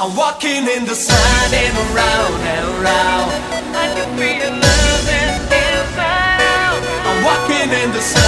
I'm 0.00 0.14
walking 0.14 0.68
in 0.68 0.84
the 0.84 0.94
sun 0.94 1.50
and 1.52 1.76
around 1.90 2.40
and 2.46 2.66
around. 2.78 3.30
I 3.74 3.86
can 3.96 4.08
feel 4.16 4.50
love 4.54 5.08
inside 5.10 6.38
out. 6.38 6.82
I'm 7.02 7.24
walking 7.24 7.68
in 7.82 7.90
the 7.90 8.00
sun 8.00 8.27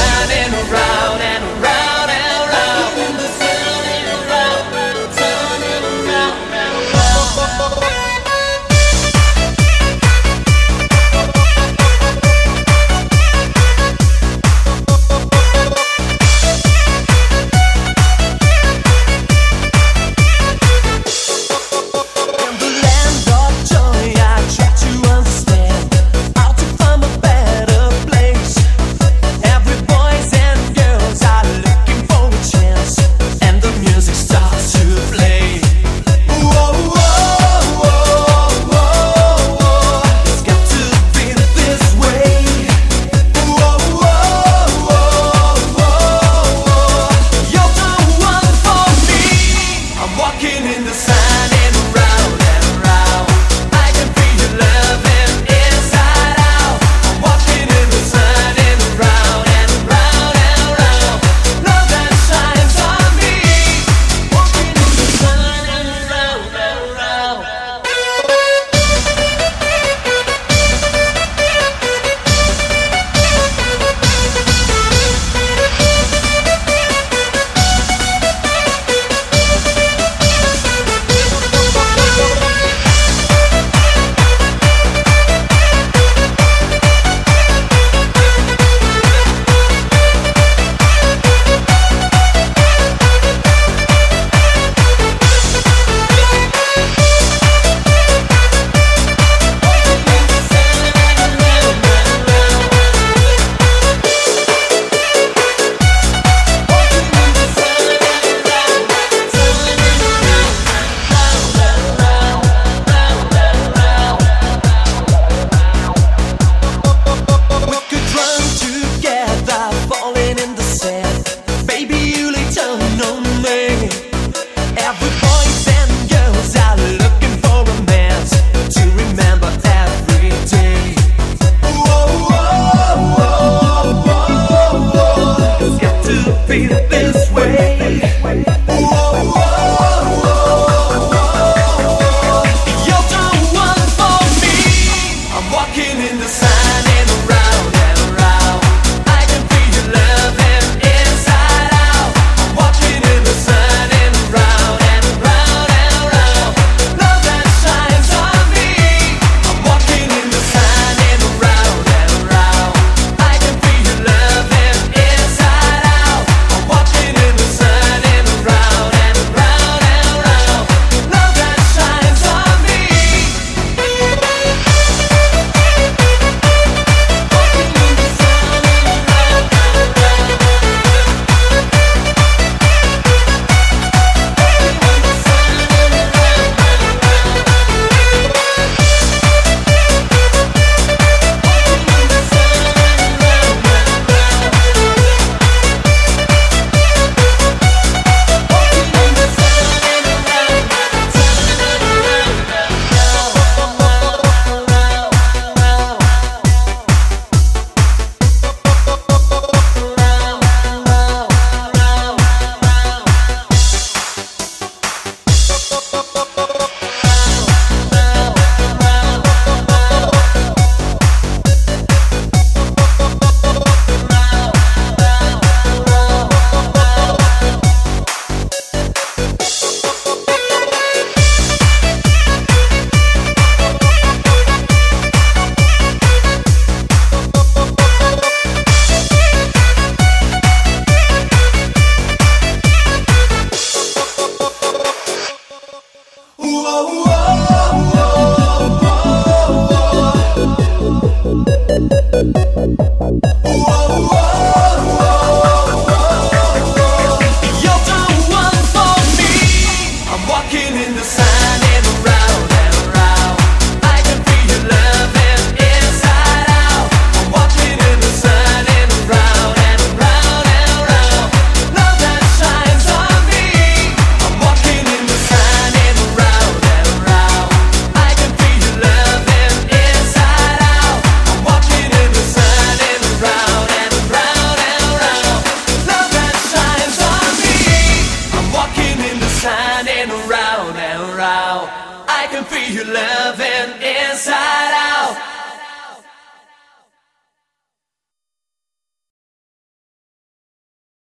around 290.60 290.76
and 290.76 291.02
around. 291.10 291.68
I 292.08 292.26
can 292.30 292.44
feel 292.44 292.70
you 292.70 292.84
loving 292.84 293.80
inside 293.80 294.72
out. 294.74 295.29